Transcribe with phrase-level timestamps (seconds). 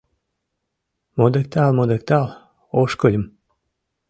[1.17, 2.27] Модыктал-модыктал
[2.79, 3.23] ошкыльым.